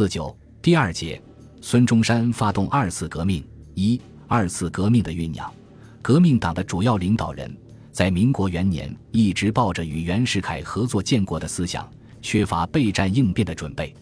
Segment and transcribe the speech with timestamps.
[0.00, 1.20] 四九第二节，
[1.60, 3.46] 孙中山发动二次革命。
[3.74, 5.52] 一、二次革命的酝酿。
[6.00, 7.54] 革命党的主要领导人，
[7.92, 11.86] 在民国元年一直抱着与袁世凯合作建国的思想，
[12.22, 13.94] 缺乏备战应变的准备。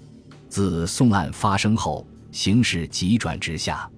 [0.48, 3.90] 自宋案发生后，形势急转直下。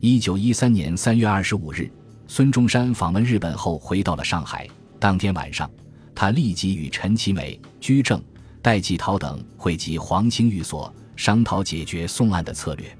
[0.00, 1.90] 一九一三年三月二十五日，
[2.26, 4.68] 孙中山访问日本后回到了上海。
[5.00, 5.70] 当天晚上，
[6.14, 8.22] 他立即与陈其美、居正、
[8.60, 10.94] 戴季陶等汇集黄兴寓所。
[11.18, 12.96] 商讨解决宋案的策略，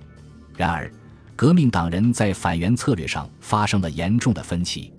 [0.57, 0.93] 然而，
[1.37, 4.93] 革命党人在反袁策略上发生了严重的分歧。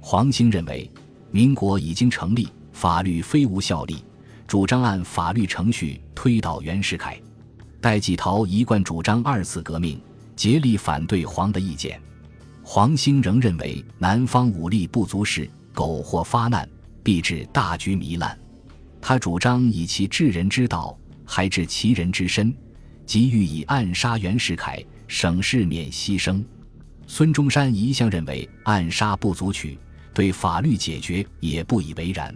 [0.00, 0.88] 黄兴认为，
[1.30, 4.04] 民国已经成立，法律非无效力，
[4.46, 7.18] 主张按法律程序推倒袁世凯。
[7.80, 9.98] 戴季陶一贯主张二次革命，
[10.36, 11.98] 竭力反对黄的意见。
[12.62, 16.68] 黄兴仍认为，南方武力不足时，苟或发难，
[17.02, 18.38] 必致大局糜烂。
[19.00, 20.94] 他主张以其治人之道。
[21.30, 22.56] 还治其人之身，
[23.08, 26.44] 即欲以暗杀袁世凯，省事免牺牲。
[27.06, 29.78] 孙中山一向认为暗杀不足取，
[30.12, 32.34] 对法律解决也不以为然。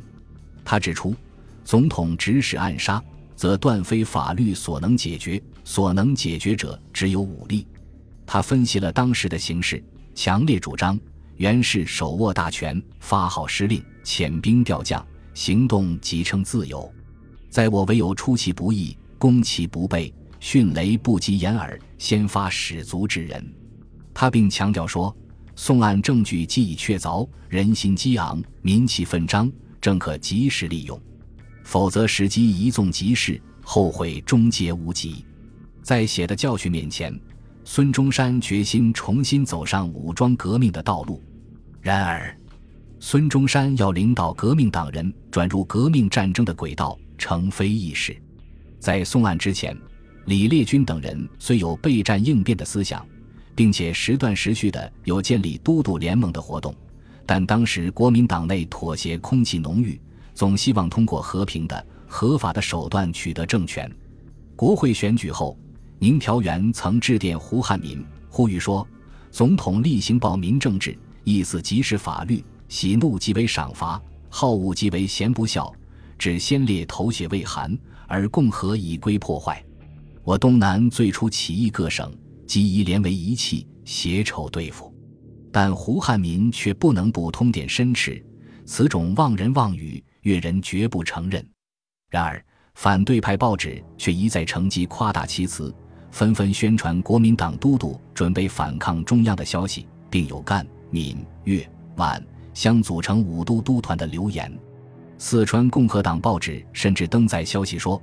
[0.64, 1.14] 他指出，
[1.62, 3.04] 总统指使暗杀，
[3.36, 7.66] 则断非法律所能解决，所能解决者只有武力。
[8.24, 10.98] 他分析了当时的形势，强烈主张
[11.36, 16.90] 袁氏手握大权，发号施令，遣兵调将，行动即称自由。
[17.50, 20.10] 在我唯有出其不意，攻其不备，
[20.44, 23.54] 迅雷不及掩耳，先发始足之人。
[24.12, 25.16] 他并强调说
[25.54, 30.98] ：“宋案证据既已确凿，人心激昂，民气奋张，正可及时利用；
[31.62, 35.24] 否则时机一纵即逝，后悔终结无及。”
[35.80, 37.16] 在血的教训面前，
[37.64, 41.22] 孙中山决心重新走上武装革命的道路。
[41.80, 42.36] 然而，
[42.98, 46.98] 孙中山要领导革命党人转入革命战争的轨道。
[47.16, 48.20] 成非易事。
[48.80, 49.78] 在宋案之前，
[50.26, 53.04] 李烈钧等人虽有备战应变的思想，
[53.54, 56.74] 并且时断时续的有建立都督联盟的活动，
[57.26, 60.00] 但当时国民党内妥协空气浓郁，
[60.32, 63.90] 总希望通过和平的、合法的手段取得政权。
[64.54, 65.58] 国会选举后，
[65.98, 68.86] 宁调元曾致电胡汉民，呼吁说
[69.32, 75.72] ：“总统厉行报民政治，意思即是法律，喜怒即为赏罚，好恶即为贤不孝。”
[76.16, 77.76] 指先烈头血未寒，
[78.06, 79.60] 而共和已归破坏。
[80.24, 82.12] 我东南最初起义各省，
[82.46, 84.94] 即以连为一气，携手对付。
[85.50, 88.24] 但胡汉民却不能不通点申斥，
[88.64, 91.44] 此种妄人妄语，越人绝不承认。
[92.08, 92.42] 然而
[92.74, 95.74] 反对派报纸却一再乘机夸大其词，
[96.12, 102.22] 纷纷宣传国民党都督准备反抗中央的消息，并有赣、闽、粤、皖
[102.54, 104.56] 相组成五都督团的流言。
[105.18, 108.00] 四川共和党报纸甚至登载消息说，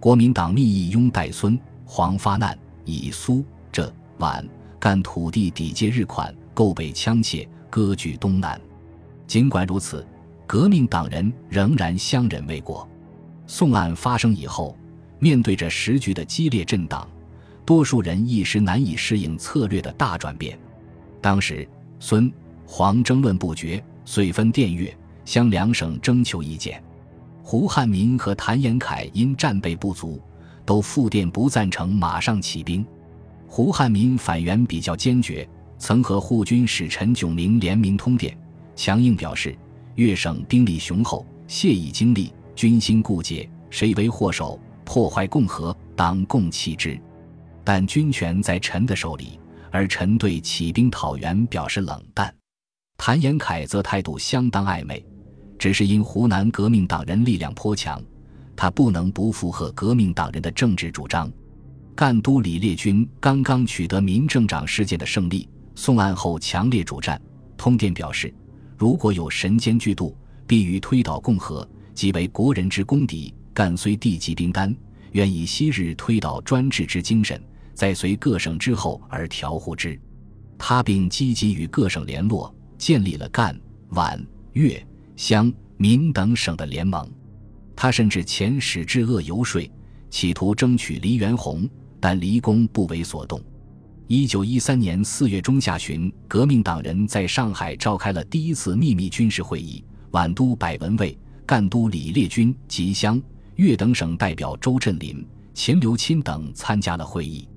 [0.00, 4.46] 国民党密议拥戴孙、黄发难，以苏、浙、皖、
[4.78, 8.60] 赣土地抵借日款，购备枪械，割据东南。
[9.26, 10.06] 尽管如此，
[10.46, 12.88] 革命党人仍然相忍未果。
[13.46, 14.76] 宋案发生以后，
[15.18, 17.08] 面对着时局的激烈震荡，
[17.64, 20.58] 多数人一时难以适应策略的大转变。
[21.20, 22.32] 当时，孙、
[22.64, 24.96] 黄争论不绝，遂分电粤。
[25.24, 26.82] 向两省征求意见，
[27.50, 30.20] 胡汉民和谭延闿因战备不足，
[30.66, 32.84] 都复电不赞成马上起兵。
[33.46, 35.48] 胡汉民反袁比较坚决，
[35.78, 38.36] 曾和护军使陈炯明联名通电，
[38.76, 39.56] 强硬表示：
[39.94, 47.00] 粤省兵力雄厚，谢以精力，军心固结，谁为祸首，破坏共和，当共弃之。
[47.64, 52.30] 但军权在陈的手里，而陈对起兵讨袁表示冷淡。
[52.98, 55.02] 谭延闿则态度相当暧昧。
[55.58, 58.00] 只是因湖南革命党人力量颇强，
[58.54, 61.30] 他不能不附和革命党人的政治主张。
[61.94, 67.20] 赣都李烈钧刚刚取得民政长事件的胜利，宋案后强烈主战，
[67.56, 68.32] 通电表示：
[68.76, 70.16] 如果有神监巨度，
[70.46, 73.34] 必予推倒共和，即为国人之公敌。
[73.52, 74.72] 赣虽地级兵单，
[75.10, 77.42] 愿以昔日推倒专制之精神，
[77.74, 80.00] 在随各省之后而调护之。
[80.56, 84.86] 他并积极与各省联络，建立了赣、皖、粤。
[85.18, 87.10] 湘、闽等省的联盟，
[87.74, 89.68] 他甚至遣使至鄂游说，
[90.10, 91.68] 企图争取黎元洪，
[91.98, 93.42] 但黎公不为所动。
[94.06, 103.20] 一九一三年四月中下旬，革命党人在上海召开了第一次秘密军事会议，皖都百文蔚、赣都李烈钧及湘、
[103.56, 107.48] 粤等省代表周振林、秦留钦等参加了会议。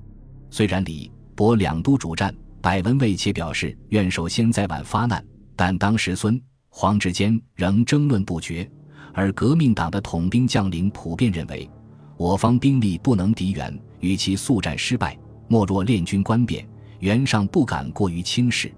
[0.49, 5.23] 虽然李、博两都主战，百文蔚且表示愿首先在皖发难，
[5.55, 6.41] 但当时孙。
[6.73, 8.67] 黄之间仍争论不绝，
[9.13, 11.69] 而革命党的统兵将领普遍认为，
[12.17, 15.15] 我方兵力不能敌援，与其速战失败，
[15.49, 16.65] 莫若练军官变。
[16.99, 18.71] 袁尚不敢过于轻视。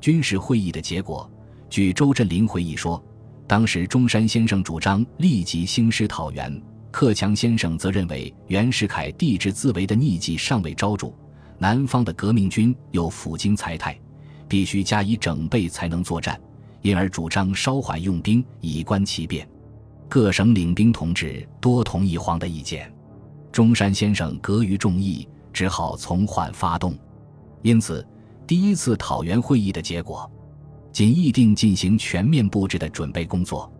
[0.00, 1.30] 军事会议的结果，
[1.70, 3.02] 据周振林回忆说，
[3.46, 6.60] 当时中山先生主张立即兴师讨袁，
[6.90, 11.12] 克强先生则认为袁世凯帝制自为的逆迹尚未昭著，
[11.58, 13.98] 南方的革命军又 ful 经财泰，
[14.48, 16.40] 必须加以整备才能作战，
[16.82, 19.48] 因而主张稍缓用兵，以观其变。
[20.08, 22.92] 各省领兵同志多同意黄的意见，
[23.52, 26.96] 中山先生格于众议，只好从缓发动。
[27.62, 28.06] 因此，
[28.46, 30.30] 第一次讨袁会议的结果，
[30.92, 33.70] 仅议定进行全面布置的准备工作。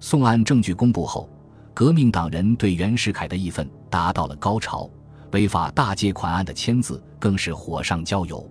[0.00, 1.28] 宋案证据公布后，
[1.74, 4.90] 革命党人对袁世凯的义愤达到了高潮，
[5.32, 8.44] 违法大借款案的签字更是火上浇油。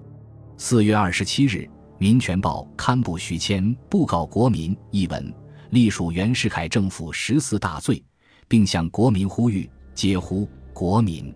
[0.58, 1.58] 四月二十七日，
[2.00, 5.34] 《民权报》刊布徐谦布告国民一文，
[5.72, 8.04] 隶属袁世凯政府十四大罪，
[8.48, 11.34] 并向国民呼吁：皆呼国民，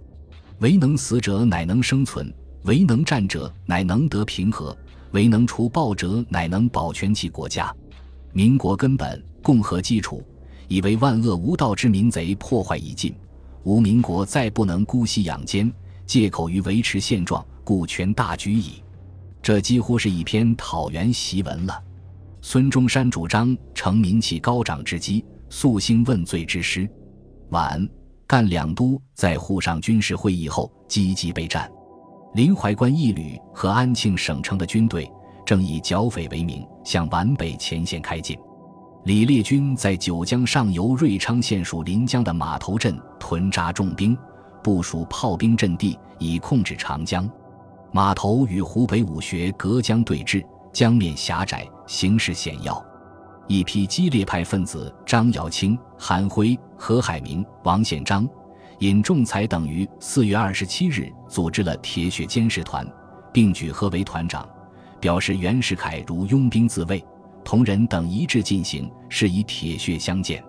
[0.60, 2.32] 唯能死者乃能生存。
[2.66, 4.72] 唯能战者，乃能得平和；
[5.14, 7.76] 唯能除暴者，乃能保全其国家。
[8.32, 10.24] 民国根本，共和基础，
[10.68, 13.16] 以为万恶无道之民贼破坏已尽，
[13.64, 15.74] 吾民国再不能姑息养奸，
[16.06, 18.84] 借口于维持现状，故全大局矣。
[19.42, 21.84] 这几乎是一篇讨袁檄文了。
[22.42, 26.90] 孙中山主张乘民气高涨之机，肃兴问罪之师。
[27.50, 27.88] 皖、
[28.28, 31.70] 赣两都在沪上军事会议后积极备战。
[32.34, 35.12] 临淮关一旅和安庆省城的军队
[35.46, 38.38] 正以剿匪为名向皖北前线开进。
[39.06, 44.16] 李烈军在九江上游瑞昌县属临江的码头镇屯扎重兵，
[44.64, 47.30] 部署炮兵阵地，以控制长江。
[47.92, 52.84] 码头与湖北武学隔江对峙，江面狭窄，形势险要。
[53.48, 58.28] 一批激烈派分子张尧清、韩辉、何海明、王显章。
[58.80, 62.88] 尹仲才等于四月二十七日组织了铁血监视团，
[63.32, 64.48] 并举何为团长，
[65.00, 67.04] 表示袁世凯如拥兵自卫，
[67.44, 70.44] 同仁等一致进行，是以铁血相见。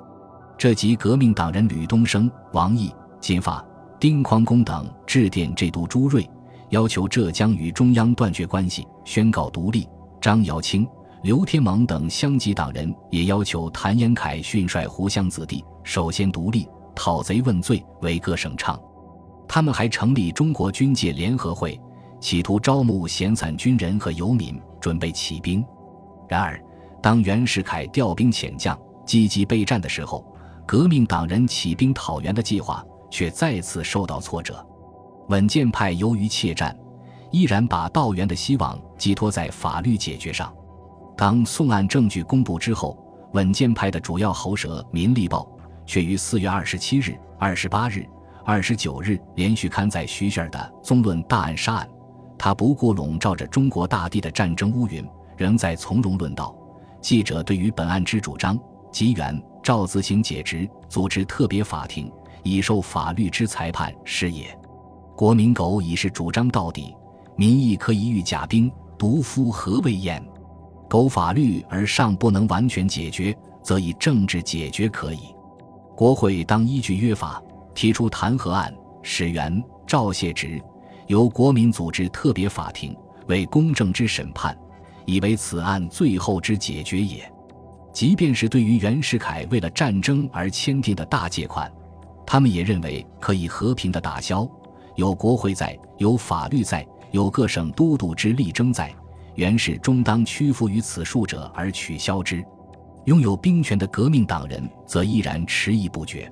[0.57, 3.63] 这即革命党人吕东升、王毅、金发、
[3.99, 6.27] 丁匡公等致电浙督朱瑞，
[6.73, 9.87] 要求浙江与中央断绝关系，宣告独立。
[10.23, 10.89] 张尧清、
[11.23, 16.67] 刘天蒙等乡级党人也要求谭延闿训率湖湘子弟首先独立。
[16.95, 18.79] 讨贼问罪为各省唱，
[19.47, 21.79] 他们还成立中国军界联合会，
[22.21, 25.65] 企图招募闲散军人和游民，准备起兵。
[26.29, 26.59] 然而，
[27.03, 30.25] 当袁世凯调兵遣将、积极备战的时候，
[30.67, 34.65] 革命党人起兵讨袁的计划却再次受到挫折。
[35.29, 36.77] 稳健派由于怯战，
[37.31, 40.53] 依然把道袁的希望寄托在法律解决上。
[41.17, 42.99] 当宋案证据公布之后，
[43.33, 45.41] 稳健派的主要喉舌《民力报》。
[45.85, 48.07] 却于四月二十七日、二十八日、
[48.45, 51.87] 二十九日连续刊载徐铉的《宗论大案杀案》，
[52.39, 55.05] 他不顾笼罩着中国大地的战争乌云，
[55.37, 56.57] 仍在从容论道。
[57.01, 58.57] 记者对于本案之主张，
[58.93, 62.11] 吉原赵自行解职，组织特别法庭，
[62.45, 64.57] 以受法律之裁判是也。
[65.23, 66.93] 国民狗已是主张到底，
[67.37, 70.21] 民意可以御甲兵，独夫何谓焉？
[70.91, 73.33] 苟法律而尚不能完全解决，
[73.63, 75.21] 则以政治解决可以。
[75.95, 77.41] 国会当依据约法
[77.73, 80.61] 提出弹劾案，使原赵谢职，
[81.07, 82.93] 由国民组织特别法庭
[83.29, 84.59] 为公正之审判，
[85.07, 87.33] 以为此案最后之解决也。
[87.93, 91.73] 即便是对于袁世凯为了战争而签订的大借款，
[92.27, 94.45] 他们也认为可以和平的打消。
[94.97, 98.95] 有国会在，有法律在，有各省都督之力争在，
[99.35, 102.45] 原是终当屈服于此数者而取消之。
[103.07, 106.31] 拥有兵权的革命党人则依然迟疑不决。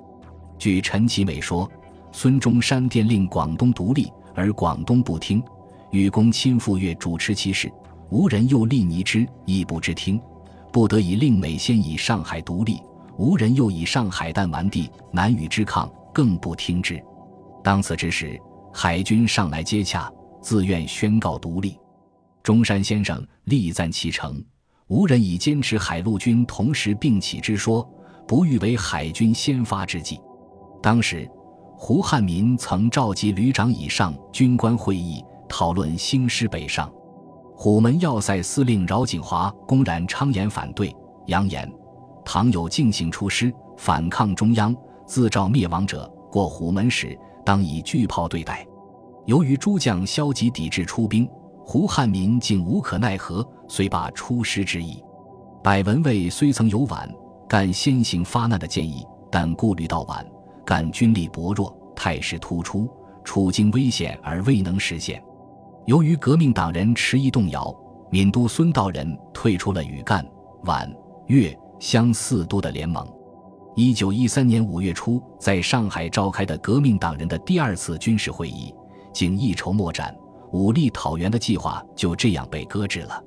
[0.58, 1.68] 据陈其美说，
[2.12, 5.40] 孙中山电令广东独立，而广东不听；
[5.90, 7.72] 与公亲赴粤主持其事，
[8.10, 10.20] 无人又立拟之，亦不知听。
[10.70, 12.80] 不得已令美先以上海独立，
[13.16, 17.02] 无人又以上海弹丸地，难与之抗，更不听之。
[17.64, 18.40] 当此之时，
[18.72, 20.10] 海军上来接洽，
[20.40, 21.78] 自愿宣告独立。
[22.42, 24.42] 中山先生力赞其成。
[24.86, 27.88] 无人以坚持海陆军同时并起之说，
[28.26, 30.20] 不欲为海军先发之计。
[30.82, 31.30] 当时，
[31.76, 36.92] 胡汉民曾召集旅长以上军官会议，讨论兴师北上。
[37.54, 40.92] 虎门要塞司令饶景华公然昌言反对，
[41.26, 41.70] 扬言：
[42.24, 44.74] 倘有进行出师反抗中央、
[45.06, 48.66] 自召灭亡者，过虎门时，当以巨炮对待。
[49.26, 51.28] 由于诸将消极抵制出兵。
[51.62, 55.00] 胡汉民竟无可奈何，遂罢出师之意。
[55.62, 57.08] 百文蔚虽曾有皖、
[57.48, 60.26] 赣先行发难的建议，但顾虑到皖、
[60.66, 62.88] 赣军力薄弱，态势突出，
[63.22, 65.22] 处境危险而未能实现。
[65.86, 67.72] 由于革命党人迟疑动摇，
[68.10, 70.26] 闽都孙道人退出了与赣、
[70.64, 70.92] 皖、
[71.28, 73.06] 粤、湘四都的联盟。
[73.76, 78.74] 一九一三年五月初，在上海召开的革命党人的第二次军事会议，
[79.12, 80.14] 竟一筹莫展，
[80.52, 83.22] 武力讨袁的计划就这样被搁置了。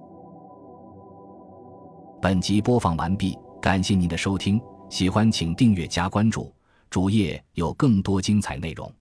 [2.21, 6.53] 本集播放完毕，感谢您的收听，喜欢请订阅加关注，
[6.89, 8.91] 主页有更多精彩内容。